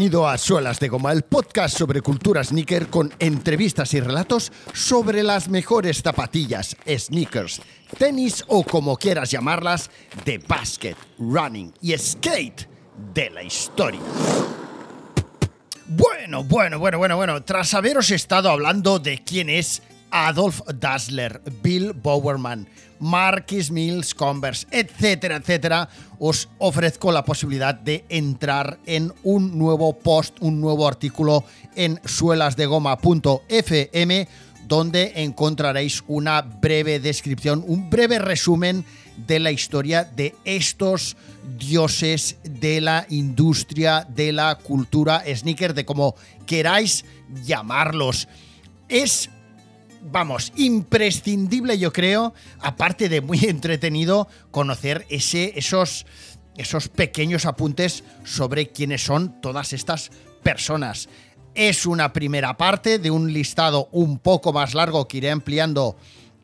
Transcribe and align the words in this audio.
Bienvenido 0.00 0.26
a 0.26 0.38
Suelas 0.38 0.80
de 0.80 0.88
Goma, 0.88 1.12
el 1.12 1.24
podcast 1.24 1.76
sobre 1.76 2.00
cultura 2.00 2.42
sneaker 2.42 2.86
con 2.86 3.12
entrevistas 3.18 3.92
y 3.92 4.00
relatos 4.00 4.50
sobre 4.72 5.22
las 5.22 5.50
mejores 5.50 6.00
zapatillas, 6.00 6.74
sneakers, 6.88 7.60
tenis 7.98 8.42
o 8.48 8.64
como 8.64 8.96
quieras 8.96 9.30
llamarlas, 9.30 9.90
de 10.24 10.38
basket, 10.38 10.96
running 11.18 11.74
y 11.82 11.98
skate 11.98 12.66
de 13.12 13.28
la 13.28 13.42
historia. 13.42 14.00
Bueno, 15.84 16.44
bueno, 16.44 16.78
bueno, 16.78 16.96
bueno, 16.96 17.16
bueno. 17.16 17.42
Tras 17.42 17.74
haberos 17.74 18.10
estado 18.10 18.48
hablando 18.48 19.00
de 19.00 19.22
quién 19.22 19.50
es 19.50 19.82
Adolf 20.10 20.62
Dassler, 20.78 21.42
Bill 21.62 21.92
Bowerman, 21.92 22.66
Marquis 22.98 23.70
Mills 23.70 24.14
Converse, 24.14 24.66
etcétera, 24.70 25.36
etcétera, 25.36 25.88
os 26.18 26.48
ofrezco 26.58 27.12
la 27.12 27.24
posibilidad 27.24 27.74
de 27.74 28.04
entrar 28.08 28.78
en 28.86 29.12
un 29.22 29.58
nuevo 29.58 29.98
post, 29.98 30.36
un 30.40 30.60
nuevo 30.60 30.86
artículo 30.86 31.44
en 31.74 32.00
suelasdegoma.fm 32.04 34.28
donde 34.70 35.14
encontraréis 35.16 36.04
una 36.06 36.42
breve 36.42 37.00
descripción, 37.00 37.64
un 37.66 37.90
breve 37.90 38.20
resumen 38.20 38.84
de 39.26 39.40
la 39.40 39.50
historia 39.50 40.04
de 40.04 40.36
estos 40.44 41.16
dioses 41.58 42.36
de 42.44 42.80
la 42.80 43.04
industria, 43.08 44.06
de 44.08 44.32
la 44.32 44.54
cultura 44.54 45.24
sneaker, 45.26 45.74
de 45.74 45.84
como 45.84 46.14
queráis 46.46 47.04
llamarlos. 47.44 48.28
Es 48.88 49.28
vamos, 50.02 50.52
imprescindible 50.56 51.78
yo 51.78 51.92
creo, 51.92 52.34
aparte 52.60 53.08
de 53.08 53.20
muy 53.20 53.38
entretenido, 53.48 54.28
conocer 54.50 55.06
ese, 55.08 55.52
esos, 55.56 56.06
esos 56.56 56.88
pequeños 56.88 57.46
apuntes 57.46 58.04
sobre 58.24 58.68
quiénes 58.68 59.04
son 59.04 59.40
todas 59.40 59.72
estas 59.72 60.10
personas. 60.42 61.08
Es 61.54 61.86
una 61.86 62.12
primera 62.12 62.56
parte 62.56 62.98
de 62.98 63.10
un 63.10 63.32
listado 63.32 63.88
un 63.92 64.18
poco 64.18 64.52
más 64.52 64.74
largo 64.74 65.08
que 65.08 65.18
iré 65.18 65.30
ampliando 65.30 65.96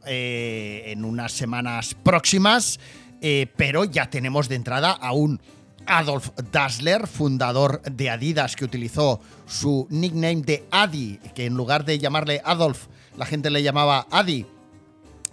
eh, 0.05 0.85
en 0.87 1.05
unas 1.05 1.33
semanas 1.33 1.97
próximas, 2.03 2.81
eh, 3.21 3.47
pero 3.57 3.85
ya 3.85 4.11
tenemos 4.11 4.49
de 4.49 4.57
entrada 4.57 4.91
a 4.93 5.13
un 5.13 5.41
Adolf 5.87 6.31
Dassler, 6.53 7.07
fundador 7.07 7.83
de 7.83 8.11
Adidas, 8.11 8.57
que 8.57 8.65
utilizó 8.65 9.21
su 9.47 9.87
nickname 9.91 10.43
de 10.43 10.67
Adi, 10.71 11.19
que 11.35 11.47
en 11.47 11.55
lugar 11.55 11.85
de 11.85 11.99
llamarle 11.99 12.43
Adolf, 12.45 12.87
la 13.17 13.27
gente 13.27 13.51
le 13.51 13.63
llamaba 13.63 14.07
Adi. 14.11 14.47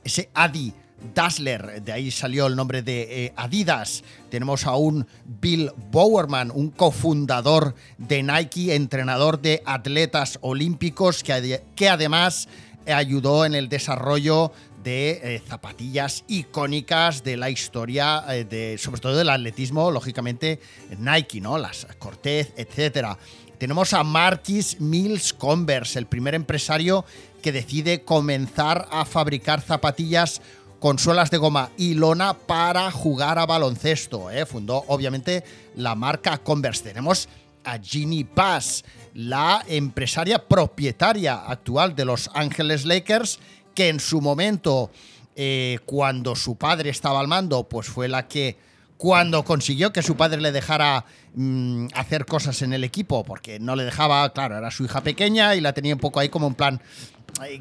Ese 0.03 0.29
Adi 0.33 0.73
Dassler, 1.13 1.81
de 1.83 1.91
ahí 1.91 2.11
salió 2.11 2.47
el 2.47 2.55
nombre 2.55 2.81
de 2.81 3.25
eh, 3.25 3.33
Adidas. 3.35 4.03
Tenemos 4.29 4.65
a 4.65 4.75
un 4.75 5.05
Bill 5.25 5.71
Bowerman, 5.91 6.51
un 6.51 6.69
cofundador 6.69 7.75
de 7.97 8.23
Nike, 8.23 8.75
entrenador 8.75 9.41
de 9.41 9.61
atletas 9.65 10.39
olímpicos, 10.41 11.23
que, 11.23 11.63
que 11.75 11.89
además 11.89 12.47
ayudó 12.88 13.45
en 13.45 13.55
el 13.55 13.69
desarrollo 13.69 14.51
de 14.83 15.21
eh, 15.23 15.41
zapatillas 15.47 16.23
icónicas 16.27 17.23
de 17.23 17.37
la 17.37 17.49
historia, 17.49 18.23
eh, 18.29 18.43
de, 18.43 18.77
sobre 18.77 19.01
todo 19.01 19.15
del 19.15 19.29
atletismo, 19.29 19.91
lógicamente 19.91 20.59
Nike, 20.99 21.41
¿no? 21.41 21.57
Las 21.57 21.87
Cortez, 21.99 22.53
etcétera. 22.57 23.17
Tenemos 23.57 23.93
a 23.93 24.03
Marquis 24.03 24.81
Mills 24.81 25.31
Converse, 25.33 25.97
el 25.97 26.05
primer 26.05 26.35
empresario 26.35 27.05
que 27.41 27.51
decide 27.51 28.03
comenzar 28.03 28.87
a 28.91 29.05
fabricar 29.05 29.61
zapatillas 29.61 30.41
con 30.79 30.99
suelas 30.99 31.31
de 31.31 31.38
goma 31.38 31.69
y 31.77 31.93
lona 31.93 32.33
para 32.33 32.91
jugar 32.91 33.39
a 33.39 33.45
baloncesto. 33.45 34.29
¿eh? 34.29 34.45
Fundó 34.45 34.83
obviamente 34.88 35.45
la 35.75 35.95
marca 35.95 36.39
Converse. 36.39 36.83
Tenemos 36.83 37.29
a 37.63 37.79
Ginny 37.79 38.23
Bass, 38.23 38.83
la 39.13 39.63
empresaria 39.67 40.45
propietaria 40.45 41.35
actual 41.35 41.95
de 41.95 42.03
Los 42.03 42.29
Ángeles 42.33 42.83
Lakers, 42.83 43.39
que 43.73 43.89
en 43.89 44.00
su 44.00 44.22
momento, 44.22 44.91
eh, 45.35 45.79
cuando 45.85 46.35
su 46.35 46.56
padre 46.56 46.89
estaba 46.89 47.19
al 47.19 47.28
mando, 47.28 47.63
pues 47.67 47.88
fue 47.88 48.07
la 48.07 48.28
que 48.28 48.57
cuando 48.97 49.44
consiguió 49.44 49.91
que 49.91 50.01
su 50.01 50.16
padre 50.16 50.39
le 50.39 50.51
dejara 50.51 51.06
mm, 51.35 51.88
hacer 51.94 52.25
cosas 52.25 52.61
en 52.61 52.73
el 52.73 52.84
equipo, 52.84 53.23
porque 53.23 53.59
no 53.59 53.75
le 53.75 53.84
dejaba, 53.84 54.31
claro, 54.31 54.57
era 54.57 54.72
su 54.72 54.85
hija 54.85 55.01
pequeña 55.01 55.56
y 55.56 55.61
la 55.61 55.73
tenía 55.73 55.94
un 55.94 56.00
poco 56.00 56.19
ahí 56.19 56.29
como 56.29 56.47
en 56.47 56.56
plan, 56.56 56.81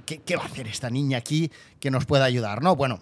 ¿qué, 0.07 0.19
qué 0.19 0.37
va 0.37 0.45
a 0.45 0.47
hacer 0.47 0.69
esta 0.69 0.91
niña 0.91 1.19
aquí 1.19 1.51
que 1.81 1.91
nos 1.91 2.05
pueda 2.07 2.25
ayudar? 2.25 2.63
No, 2.63 2.77
bueno, 2.77 3.01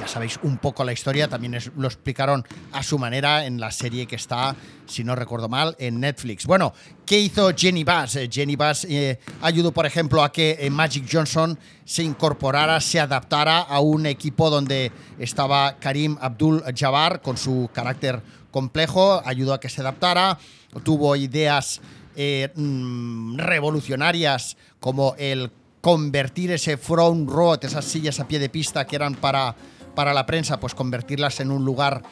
ya 0.00 0.08
sabéis 0.08 0.38
un 0.42 0.58
poco 0.58 0.84
la 0.84 0.92
historia, 0.92 1.28
también 1.28 1.56
lo 1.76 1.86
explicaron 1.86 2.44
a 2.72 2.82
su 2.82 2.98
manera 2.98 3.46
en 3.46 3.60
la 3.60 3.70
serie 3.70 4.06
que 4.06 4.16
está, 4.16 4.56
si 4.86 5.04
no 5.04 5.14
recuerdo 5.14 5.48
mal, 5.48 5.76
en 5.78 6.00
Netflix. 6.00 6.44
Bueno, 6.44 6.74
¿qué 7.04 7.20
hizo 7.20 7.50
Jenny 7.56 7.84
Bass? 7.84 8.16
Eh, 8.16 8.28
Jenny 8.30 8.56
Bass 8.56 8.84
eh, 8.84 9.20
ayudó, 9.42 9.72
por 9.72 9.86
ejemplo, 9.86 10.24
a 10.24 10.32
que 10.32 10.56
eh, 10.58 10.70
Magic 10.70 11.08
Johnson 11.10 11.58
se 11.84 12.02
incorporara, 12.02 12.80
se 12.80 12.98
adaptara 12.98 13.60
a 13.60 13.78
un 13.80 14.06
equipo 14.06 14.50
donde 14.50 14.90
estaba 15.18 15.76
Karim 15.78 16.16
Abdul 16.20 16.64
Jabbar 16.74 17.20
con 17.20 17.36
su 17.36 17.70
carácter 17.72 18.20
complejo, 18.50 19.22
ayudó 19.24 19.54
a 19.54 19.60
que 19.60 19.68
se 19.68 19.82
adaptara, 19.82 20.38
tuvo 20.82 21.14
ideas 21.14 21.80
mm, 22.16 23.38
revolucionarias 23.38 24.56
como 24.80 25.14
el 25.18 25.50
convertir 25.80 26.50
ese 26.50 26.76
front 26.76 27.30
row, 27.30 27.56
esas 27.60 27.84
sillas 27.84 28.18
a 28.18 28.26
pie 28.26 28.40
de 28.40 28.48
pista 28.48 28.84
que 28.84 28.96
eran 28.96 29.14
para 29.14 29.54
para 29.96 30.14
la 30.14 30.26
prensa, 30.26 30.60
pues 30.60 30.76
convertirlas 30.76 31.40
en 31.40 31.50
un 31.50 31.64
lugar 31.64 32.02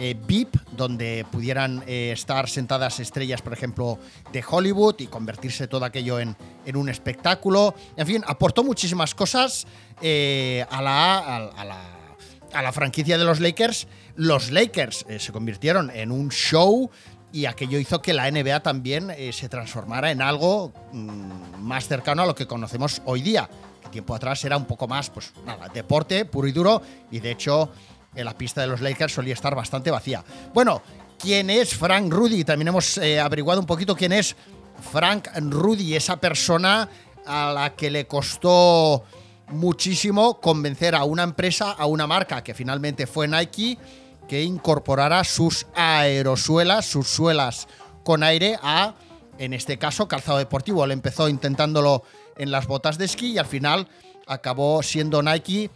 eh, 0.00 0.16
VIP, 0.26 0.56
donde 0.72 1.24
pudieran 1.30 1.84
eh, 1.86 2.10
estar 2.12 2.48
sentadas 2.48 2.98
estrellas, 2.98 3.42
por 3.42 3.52
ejemplo, 3.52 4.00
de 4.32 4.42
Hollywood 4.44 4.96
y 4.98 5.06
convertirse 5.06 5.68
todo 5.68 5.84
aquello 5.84 6.18
en, 6.18 6.34
en 6.66 6.76
un 6.76 6.88
espectáculo. 6.88 7.76
En 7.96 8.04
fin, 8.04 8.24
aportó 8.26 8.64
muchísimas 8.64 9.14
cosas 9.14 9.68
eh, 10.02 10.66
a, 10.68 10.82
la, 10.82 11.18
a, 11.18 11.64
la, 11.64 11.80
a, 12.52 12.62
la, 12.62 12.72
franquicia 12.72 13.18
de 13.18 13.24
los 13.24 13.38
Lakers. 13.38 13.86
Los 14.16 14.50
Lakers 14.50 15.06
se 15.18 15.30
convirtieron 15.30 15.90
en 15.90 16.10
un 16.10 16.30
show 16.30 16.90
y 17.30 17.46
aquello 17.46 17.78
hizo 17.78 18.02
que 18.02 18.14
la 18.14 18.28
NBA 18.28 18.60
también 18.60 19.12
se 19.32 19.48
transformara 19.48 20.10
en 20.10 20.22
algo 20.22 20.72
mm, 20.92 21.60
más 21.60 21.86
cercano 21.86 22.22
a 22.22 22.26
lo 22.26 22.34
que 22.34 22.46
conocemos 22.46 23.00
hoy 23.04 23.22
día 23.22 23.48
tiempo 23.90 24.14
atrás 24.14 24.44
era 24.44 24.56
un 24.56 24.64
poco 24.64 24.86
más, 24.86 25.10
pues 25.10 25.32
nada, 25.44 25.68
deporte 25.68 26.24
puro 26.24 26.48
y 26.48 26.52
duro, 26.52 26.82
y 27.10 27.20
de 27.20 27.30
hecho 27.30 27.70
en 28.14 28.24
la 28.24 28.36
pista 28.36 28.60
de 28.60 28.68
los 28.68 28.80
Lakers 28.80 29.12
solía 29.12 29.34
estar 29.34 29.54
bastante 29.54 29.90
vacía. 29.90 30.24
Bueno, 30.52 30.82
¿quién 31.18 31.50
es 31.50 31.74
Frank 31.74 32.12
Rudy? 32.12 32.44
También 32.44 32.68
hemos 32.68 32.98
eh, 32.98 33.20
averiguado 33.20 33.60
un 33.60 33.66
poquito 33.66 33.96
quién 33.96 34.12
es 34.12 34.36
Frank 34.92 35.28
Rudy, 35.36 35.94
esa 35.94 36.16
persona 36.16 36.88
a 37.26 37.52
la 37.52 37.74
que 37.74 37.90
le 37.90 38.06
costó 38.06 39.04
muchísimo 39.48 40.40
convencer 40.40 40.94
a 40.94 41.04
una 41.04 41.22
empresa, 41.22 41.72
a 41.72 41.86
una 41.86 42.06
marca 42.06 42.42
que 42.42 42.54
finalmente 42.54 43.06
fue 43.06 43.28
Nike, 43.28 43.78
que 44.28 44.42
incorporara 44.42 45.22
sus 45.24 45.66
aerosuelas, 45.74 46.86
sus 46.86 47.08
suelas 47.08 47.68
con 48.04 48.22
aire 48.22 48.58
a, 48.62 48.94
en 49.38 49.52
este 49.52 49.78
caso, 49.78 50.08
calzado 50.08 50.38
deportivo. 50.38 50.84
Él 50.84 50.92
empezó 50.92 51.28
intentándolo 51.28 52.02
en 52.36 52.50
las 52.50 52.66
botas 52.66 52.98
de 52.98 53.04
esquí 53.04 53.32
y 53.32 53.38
al 53.38 53.46
final 53.46 53.88
acabó 54.26 54.82
siendo 54.82 55.22
Nike 55.22 55.70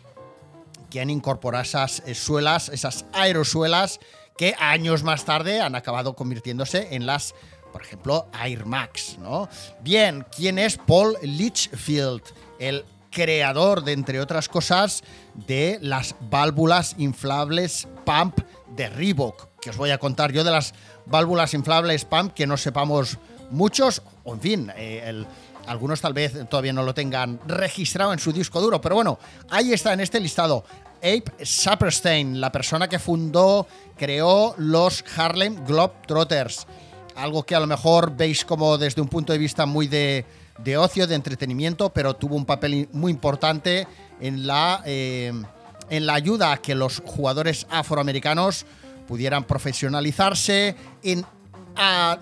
quien 0.90 1.10
incorporó 1.10 1.60
esas 1.60 2.02
eh, 2.06 2.14
suelas, 2.14 2.68
esas 2.68 3.04
aerosuelas 3.12 4.00
que 4.36 4.54
años 4.58 5.02
más 5.02 5.24
tarde 5.24 5.60
han 5.60 5.74
acabado 5.74 6.14
convirtiéndose 6.14 6.94
en 6.94 7.06
las, 7.06 7.34
por 7.72 7.82
ejemplo, 7.82 8.28
Air 8.42 8.64
Max, 8.66 9.18
¿no? 9.20 9.48
Bien, 9.82 10.24
¿quién 10.34 10.58
es 10.58 10.76
Paul 10.76 11.16
Litchfield? 11.22 12.22
El 12.58 12.84
creador, 13.10 13.82
de 13.82 13.92
entre 13.92 14.20
otras 14.20 14.48
cosas, 14.48 15.02
de 15.34 15.78
las 15.82 16.14
válvulas 16.30 16.94
inflables 16.98 17.88
Pump 18.04 18.38
de 18.76 18.88
Reebok, 18.88 19.48
que 19.60 19.70
os 19.70 19.76
voy 19.76 19.90
a 19.90 19.98
contar 19.98 20.30
yo 20.32 20.44
de 20.44 20.52
las 20.52 20.72
válvulas 21.06 21.52
inflables 21.54 22.04
Pump 22.04 22.32
que 22.32 22.46
no 22.46 22.56
sepamos 22.56 23.18
muchos, 23.50 24.02
o 24.24 24.34
en 24.34 24.40
fin, 24.40 24.72
eh, 24.76 25.02
el 25.06 25.26
algunos 25.68 26.00
tal 26.00 26.14
vez 26.14 26.48
todavía 26.48 26.72
no 26.72 26.82
lo 26.82 26.94
tengan 26.94 27.38
registrado 27.46 28.12
en 28.12 28.18
su 28.18 28.32
disco 28.32 28.60
duro, 28.60 28.80
pero 28.80 28.94
bueno, 28.96 29.18
ahí 29.50 29.72
está 29.72 29.92
en 29.92 30.00
este 30.00 30.18
listado. 30.18 30.64
Abe 31.02 31.24
Saperstein, 31.42 32.40
la 32.40 32.50
persona 32.50 32.88
que 32.88 32.98
fundó, 32.98 33.66
creó 33.96 34.54
los 34.56 35.04
Harlem 35.16 35.64
Globetrotters. 35.64 36.66
Algo 37.14 37.44
que 37.44 37.54
a 37.54 37.60
lo 37.60 37.66
mejor 37.66 38.16
veis 38.16 38.44
como 38.44 38.78
desde 38.78 39.02
un 39.02 39.08
punto 39.08 39.32
de 39.32 39.38
vista 39.38 39.66
muy 39.66 39.86
de, 39.88 40.24
ocio, 40.78 41.06
de 41.06 41.14
entretenimiento, 41.14 41.90
pero 41.90 42.16
tuvo 42.16 42.36
un 42.36 42.46
papel 42.46 42.88
muy 42.92 43.12
importante 43.12 43.86
en 44.20 44.46
la, 44.46 44.82
eh, 44.86 45.32
en 45.90 46.06
la 46.06 46.14
ayuda 46.14 46.52
a 46.52 46.56
que 46.56 46.74
los 46.74 47.02
jugadores 47.04 47.66
afroamericanos 47.70 48.66
pudieran 49.06 49.44
profesionalizarse, 49.44 50.76
en 51.02 51.24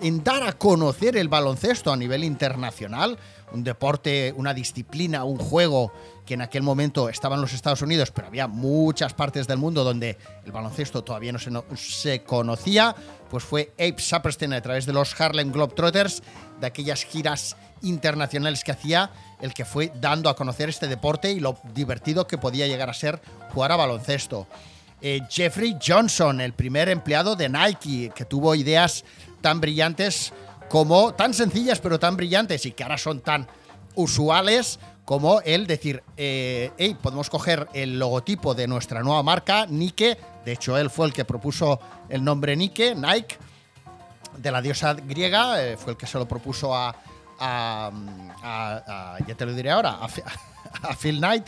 en 0.01 0.23
dar 0.23 0.43
a 0.43 0.53
conocer 0.53 1.17
el 1.17 1.29
baloncesto 1.29 1.91
a 1.91 1.97
nivel 1.97 2.23
internacional, 2.23 3.17
un 3.51 3.63
deporte, 3.63 4.33
una 4.35 4.53
disciplina, 4.53 5.23
un 5.23 5.37
juego 5.37 5.91
que 6.25 6.33
en 6.33 6.41
aquel 6.41 6.63
momento 6.63 7.09
estaba 7.09 7.35
en 7.35 7.41
los 7.41 7.53
Estados 7.53 7.81
Unidos, 7.81 8.11
pero 8.11 8.27
había 8.27 8.47
muchas 8.47 9.13
partes 9.13 9.47
del 9.47 9.57
mundo 9.57 9.83
donde 9.83 10.17
el 10.45 10.51
baloncesto 10.51 11.03
todavía 11.03 11.31
no 11.31 11.39
se, 11.39 12.23
conocía, 12.23 12.95
pues 13.29 13.43
fue 13.43 13.73
Abe 13.79 13.95
Saperstein 13.97 14.53
a 14.53 14.61
través 14.61 14.85
de 14.85 14.93
los 14.93 15.19
Harlem 15.19 15.51
Globetrotters, 15.51 16.21
de 16.59 16.67
aquellas 16.67 17.03
giras 17.05 17.55
internacionales 17.81 18.63
que 18.63 18.71
hacía, 18.71 19.11
el 19.41 19.53
que 19.53 19.63
fue 19.63 19.91
dando 20.01 20.29
a 20.29 20.35
conocer 20.35 20.67
este 20.69 20.87
deporte 20.87 21.31
y 21.31 21.39
lo 21.39 21.57
divertido 21.73 22.27
que 22.27 22.37
podía 22.37 22.67
llegar 22.67 22.89
a 22.89 22.93
ser 22.93 23.21
jugar 23.53 23.71
a 23.71 23.77
baloncesto. 23.77 24.47
Eh, 24.99 25.21
Jeffrey 25.29 25.77
Johnson, 25.85 26.41
el 26.41 26.53
primer 26.53 26.89
empleado 26.89 27.35
de 27.35 27.47
Nike, 27.47 28.11
que 28.15 28.25
tuvo 28.25 28.55
ideas 28.55 29.05
tan 29.41 29.61
brillantes 29.61 30.33
como, 30.69 31.13
tan 31.13 31.33
sencillas 31.33 31.79
pero 31.79 31.99
tan 31.99 32.17
brillantes 32.17 32.65
y 32.65 32.71
que 32.71 32.83
ahora 32.83 32.97
son 32.97 33.21
tan 33.21 33.47
usuales 33.95 34.79
como 35.07 35.39
el 35.39 35.67
decir, 35.67 36.03
eh, 36.17 36.71
hey, 36.77 36.97
podemos 37.01 37.29
coger 37.29 37.69
el 37.71 37.97
logotipo 37.97 38.53
de 38.53 38.67
nuestra 38.67 39.01
nueva 39.03 39.23
marca, 39.23 39.65
Nike, 39.65 40.17
de 40.43 40.51
hecho 40.51 40.77
él 40.77 40.89
fue 40.89 41.07
el 41.07 41.13
que 41.13 41.23
propuso 41.23 41.79
el 42.09 42.21
nombre 42.21 42.57
Nike, 42.57 42.93
Nike, 42.93 43.37
de 44.37 44.51
la 44.51 44.61
diosa 44.61 44.95
griega, 44.95 45.63
eh, 45.63 45.77
fue 45.77 45.93
el 45.93 45.97
que 45.97 46.05
se 46.07 46.17
lo 46.17 46.27
propuso 46.27 46.75
a, 46.75 46.93
ya 47.39 49.35
te 49.37 49.45
lo 49.45 49.53
diré 49.53 49.71
ahora, 49.71 49.91
a, 50.83 50.95
Phil 50.95 51.19
Knight, 51.19 51.45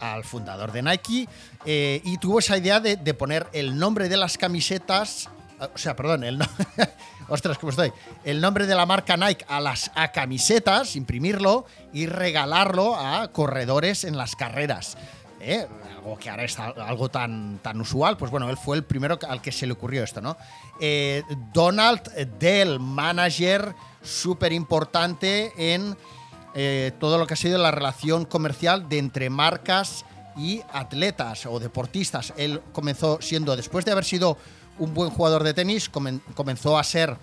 al 0.00 0.24
fundador 0.24 0.72
de 0.72 0.82
Nike, 0.82 1.28
eh, 1.64 2.00
y 2.04 2.18
tuvo 2.18 2.40
esa 2.40 2.58
idea 2.58 2.80
de, 2.80 2.96
poner 3.14 3.46
el 3.52 3.78
nombre 3.78 4.08
de 4.08 4.16
las 4.16 4.36
camisetas, 4.36 5.28
o 5.60 5.78
sea, 5.78 5.94
perdón, 5.94 6.24
el 6.24 6.38
ostras, 7.28 7.58
¿cómo 7.58 7.70
estoy? 7.70 7.92
El 8.24 8.40
nombre 8.40 8.66
de 8.66 8.74
la 8.74 8.86
marca 8.86 9.16
Nike 9.16 9.44
a 9.48 9.60
las 9.60 9.90
a 9.94 10.12
camisetas, 10.12 10.96
imprimirlo 10.96 11.66
y 11.92 12.06
regalarlo 12.06 12.96
a 12.96 13.28
corredores 13.32 14.04
en 14.04 14.16
las 14.16 14.36
carreras. 14.36 14.96
¿eh? 15.40 15.66
algo 15.96 16.18
que 16.18 16.30
ahora 16.30 16.44
es 16.44 16.58
algo 16.58 17.08
tan, 17.08 17.58
tan 17.62 17.80
usual, 17.80 18.16
pues 18.16 18.30
bueno, 18.30 18.48
él 18.48 18.56
fue 18.56 18.76
el 18.76 18.84
primero 18.84 19.18
al 19.28 19.42
que 19.42 19.52
se 19.52 19.66
le 19.66 19.72
ocurrió 19.72 20.02
esto, 20.02 20.20
¿no? 20.20 20.36
Eh, 20.80 21.22
Donald 21.52 22.02
Dell, 22.38 22.78
manager 22.80 23.74
súper 24.02 24.52
importante 24.52 25.52
en 25.56 25.96
eh, 26.54 26.92
todo 26.98 27.18
lo 27.18 27.26
que 27.26 27.34
ha 27.34 27.36
sido 27.36 27.58
la 27.58 27.70
relación 27.70 28.24
comercial 28.24 28.88
de 28.88 28.98
entre 28.98 29.30
marcas 29.30 30.04
y 30.36 30.62
atletas 30.72 31.46
o 31.46 31.60
deportistas. 31.60 32.32
Él 32.36 32.60
comenzó 32.72 33.20
siendo, 33.20 33.56
después 33.56 33.84
de 33.84 33.92
haber 33.92 34.04
sido 34.04 34.38
un 34.78 34.94
buen 34.94 35.10
jugador 35.10 35.44
de 35.44 35.54
tenis, 35.54 35.88
comenzó 35.88 36.78
a 36.78 36.84
ser 36.84 37.16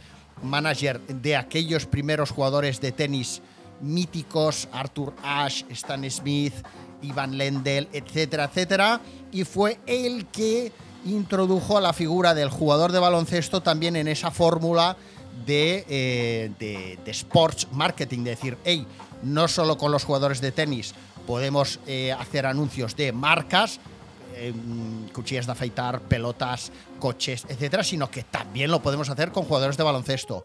manager 0.44 1.02
de 1.02 1.36
aquellos 1.36 1.86
primeros 1.86 2.32
jugadores 2.32 2.80
de 2.80 2.92
tenis 2.92 3.42
míticos, 3.82 4.68
Arthur 4.72 5.14
Ashe, 5.24 5.66
Stan 5.70 6.10
Smith, 6.10 6.54
Ivan 7.02 7.38
Lendl, 7.38 7.88
etcétera, 7.94 8.46
etcétera, 8.46 9.02
y 9.32 9.44
fue 9.44 9.80
el 9.86 10.26
que 10.28 10.72
introdujo 11.06 11.78
a 11.78 11.82
la 11.82 11.94
figura 11.94 12.34
del 12.34 12.50
jugador 12.50 12.92
de 12.92 13.00
baloncesto 13.00 13.62
también 13.62 13.96
en 13.96 14.08
esa 14.08 14.32
fórmula 14.32 14.98
de, 15.46 15.86
eh, 15.88 16.52
de, 16.60 17.12
sports 17.12 17.68
marketing, 17.72 18.24
de 18.24 18.32
decir, 18.32 18.58
hey, 18.64 18.86
no 19.24 19.48
solo 19.48 19.78
con 19.78 19.92
los 19.92 20.04
jugadores 20.04 20.42
de 20.42 20.52
tenis 20.52 20.94
podemos 21.26 21.80
eh, 21.86 22.14
hacer 22.14 22.46
anuncios 22.46 22.96
de 22.96 23.12
marcas, 23.12 23.80
cuchillas 25.14 25.46
de 25.46 25.52
afeitar, 25.52 26.02
pelotas, 26.02 26.72
coches, 27.00 27.46
etcétera, 27.50 27.84
sino 27.84 28.10
que 28.10 28.24
también 28.24 28.72
lo 28.72 28.82
podemos 28.82 29.10
hacer 29.10 29.32
con 29.32 29.44
jugadores 29.44 29.78
de 29.78 29.84
baloncesto 29.84 30.44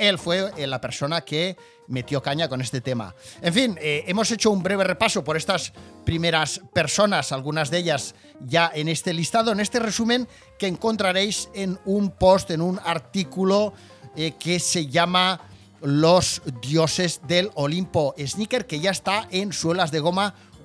él 0.00 0.18
fue 0.18 0.50
eh, 0.56 0.66
la 0.66 0.80
persona 0.80 1.20
que 1.20 1.56
metió 1.86 2.22
caña 2.22 2.48
con 2.48 2.60
este 2.60 2.80
tema. 2.80 3.14
En 3.42 3.52
fin, 3.52 3.78
eh, 3.80 4.04
hemos 4.06 4.30
hecho 4.30 4.50
un 4.50 4.62
breve 4.62 4.82
repaso 4.82 5.22
por 5.22 5.36
estas 5.36 5.72
primeras 6.04 6.62
personas, 6.72 7.32
algunas 7.32 7.70
de 7.70 7.78
ellas 7.78 8.14
ya 8.40 8.70
en 8.74 8.88
este 8.88 9.12
listado, 9.12 9.52
en 9.52 9.60
este 9.60 9.78
resumen 9.78 10.26
que 10.58 10.66
encontraréis 10.66 11.50
en 11.54 11.78
un 11.84 12.10
post, 12.10 12.50
en 12.50 12.62
un 12.62 12.80
artículo 12.82 13.74
eh, 14.16 14.32
que 14.38 14.58
se 14.58 14.86
llama 14.86 15.42
Los 15.82 16.40
dioses 16.62 17.20
del 17.26 17.50
Olimpo 17.54 18.14
Sneaker, 18.18 18.66
que 18.66 18.80
ya 18.80 18.90
está 18.90 19.28
en 19.30 19.52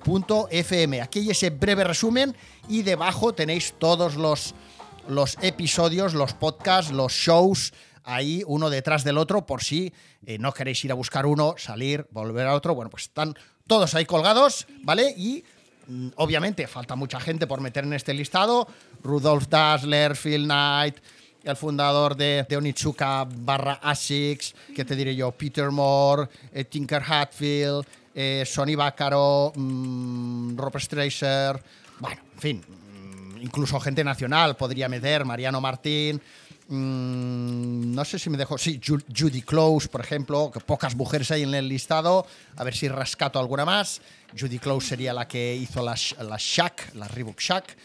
suelasdegoma.fm. 0.06 1.00
Aquí 1.02 1.18
hay 1.20 1.30
ese 1.30 1.50
breve 1.50 1.84
resumen 1.84 2.34
y 2.68 2.82
debajo 2.82 3.34
tenéis 3.34 3.74
todos 3.78 4.16
los, 4.16 4.54
los 5.08 5.36
episodios, 5.42 6.14
los 6.14 6.32
podcasts, 6.34 6.92
los 6.92 7.12
shows, 7.12 7.72
ahí 8.04 8.42
uno 8.46 8.70
detrás 8.70 9.04
del 9.04 9.18
otro 9.18 9.44
por 9.46 9.62
si 9.62 9.92
eh, 10.24 10.38
no 10.38 10.52
queréis 10.52 10.84
ir 10.84 10.92
a 10.92 10.94
buscar 10.94 11.26
uno, 11.26 11.54
salir, 11.58 12.06
volver 12.10 12.46
a 12.46 12.54
otro. 12.54 12.74
Bueno, 12.74 12.90
pues 12.90 13.04
están 13.04 13.34
todos 13.66 13.94
ahí 13.94 14.06
colgados, 14.06 14.66
¿vale? 14.82 15.12
Y 15.16 15.44
mm, 15.88 16.08
obviamente 16.16 16.66
falta 16.66 16.94
mucha 16.94 17.20
gente 17.20 17.46
por 17.46 17.60
meter 17.60 17.84
en 17.84 17.92
este 17.92 18.14
listado. 18.14 18.68
Rudolf 19.02 19.48
Dassler, 19.48 20.16
Phil 20.16 20.44
Knight, 20.44 20.98
el 21.42 21.56
fundador 21.56 22.16
de, 22.16 22.46
Onitsuka 22.56 23.26
barra 23.28 23.74
ASICS, 23.74 24.54
que 24.74 24.84
te 24.84 24.96
diré 24.96 25.14
yo, 25.14 25.30
Peter 25.32 25.70
Moore, 25.70 26.28
eh, 26.52 26.64
Tinker 26.64 27.02
Hatfield, 27.06 27.86
eh, 28.16 28.42
Sonny 28.44 28.74
Baccaro, 28.74 29.52
mm, 29.54 30.56
Robert 30.56 30.82
Strasser, 30.82 31.62
bueno, 32.00 32.20
en 32.34 32.40
fin, 32.40 32.64
mm, 32.66 33.42
incluso 33.42 33.78
gente 33.78 34.02
nacional 34.02 34.56
podría 34.56 34.88
meter, 34.88 35.24
Mariano 35.24 35.60
Martín, 35.60 36.20
Mm, 36.68 37.94
no 37.94 38.04
sé 38.04 38.18
si 38.18 38.28
me 38.28 38.36
dejo. 38.36 38.58
Sí, 38.58 38.80
Judy 38.84 39.42
Close, 39.42 39.88
por 39.88 40.00
ejemplo, 40.00 40.50
que 40.52 40.60
pocas 40.60 40.96
mujeres 40.96 41.30
hay 41.30 41.42
en 41.42 41.54
el 41.54 41.68
listado. 41.68 42.26
A 42.56 42.64
ver 42.64 42.74
si 42.74 42.88
rescato 42.88 43.38
alguna 43.38 43.64
más. 43.64 44.00
Judy 44.38 44.58
Close 44.58 44.88
sería 44.88 45.12
la 45.12 45.28
que 45.28 45.54
hizo 45.54 45.82
la, 45.82 45.94
la 46.20 46.36
Shack, 46.38 46.94
la 46.94 47.06
Reebok 47.06 47.40
Shack. 47.40 47.76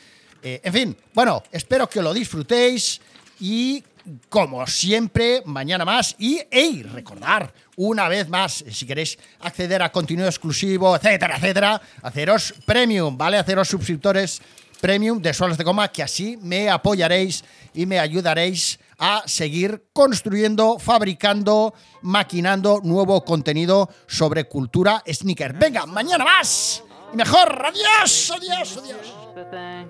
Eh, 0.44 0.62
en 0.64 0.74
fin, 0.74 0.98
bueno, 1.14 1.44
espero 1.52 1.88
que 1.88 2.02
lo 2.02 2.14
disfrutéis 2.14 3.00
y 3.40 3.84
como 4.30 4.66
siempre, 4.68 5.42
mañana 5.46 5.86
más. 5.86 6.16
Y, 6.18 6.42
hey, 6.50 6.84
recordar 6.84 7.54
una 7.76 8.08
vez 8.08 8.28
más, 8.30 8.64
si 8.70 8.86
queréis 8.86 9.18
acceder 9.40 9.82
a 9.82 9.92
contenido 9.92 10.28
exclusivo, 10.28 10.96
etcétera, 10.96 11.38
etcétera, 11.38 11.82
haceros 12.02 12.54
premium, 12.66 13.18
¿vale? 13.18 13.38
Haceros 13.38 13.68
suscriptores 13.68 14.42
premium 14.80 15.22
de 15.22 15.34
Suelos 15.34 15.58
de 15.58 15.64
Coma, 15.64 15.90
que 15.90 16.04
así 16.04 16.38
me 16.42 16.70
apoyaréis 16.70 17.44
y 17.74 17.86
me 17.86 18.00
ayudaréis 18.00 18.80
a 18.98 19.24
seguir 19.26 19.86
construyendo, 19.94 20.80
fabricando, 20.80 21.74
maquinando 22.02 22.82
nuevo 22.84 23.24
contenido 23.24 23.90
sobre 24.08 24.46
cultura 24.46 25.04
sneaker. 25.08 25.54
Venga, 25.54 25.86
mañana 25.86 26.26
más 26.26 26.84
y 27.12 27.18
mejor. 27.18 27.66
Adiós, 27.66 28.32
adiós, 28.32 28.78
adiós. 28.78 29.22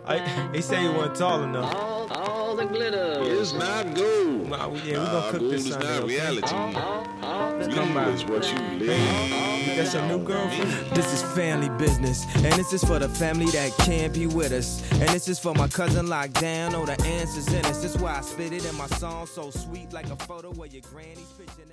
I, 0.05 0.49
they 0.51 0.61
say 0.61 0.83
you 0.83 0.91
weren't 0.91 1.15
tall 1.15 1.43
enough. 1.43 1.73
All, 1.75 2.07
all 2.11 2.55
the 2.55 2.65
glitter 2.65 3.21
is 3.23 3.53
not 3.53 3.95
gold. 3.95 4.49
Nah, 4.49 4.67
we, 4.67 4.79
yeah, 4.79 4.99
we 4.99 5.05
gonna 5.05 5.31
cook 5.31 5.49
this 5.49 5.69
Sunday. 5.69 5.99
Not 5.99 6.07
reality. 6.07 6.55
All, 6.55 6.75
all 7.23 7.57
the 7.57 7.71
come 7.73 7.93
by. 7.93 8.09
is 8.09 8.25
what 8.25 8.51
you 8.51 8.59
live. 8.85 9.67
You 9.67 9.75
got 9.83 9.93
your 9.93 10.05
new 10.07 10.23
girlfriend? 10.23 10.95
This 10.95 11.13
is 11.13 11.23
family 11.33 11.69
business, 11.77 12.25
and 12.35 12.53
this 12.53 12.73
is 12.73 12.83
for 12.83 12.99
the 12.99 13.09
family 13.09 13.45
that 13.47 13.75
can't 13.79 14.13
be 14.13 14.27
with 14.27 14.51
us. 14.51 14.81
And 14.91 15.09
this 15.09 15.27
is 15.27 15.39
for 15.39 15.53
my 15.55 15.67
cousin 15.67 16.07
locked 16.07 16.39
down. 16.39 16.75
Oh, 16.75 16.85
the 16.85 17.01
answers 17.03 17.47
in 17.47 17.65
us. 17.65 17.81
That's 17.81 17.97
why 17.97 18.17
I 18.17 18.21
spit 18.21 18.53
it 18.53 18.65
in 18.65 18.75
my 18.75 18.87
song 18.87 19.25
so 19.25 19.49
sweet, 19.49 19.91
like 19.93 20.09
a 20.09 20.15
photo 20.17 20.51
where 20.51 20.67
your 20.67 20.81
granny's 20.81 21.31
picture 21.37 21.53
that 21.57 21.63
at 21.63 21.67
your. 21.67 21.70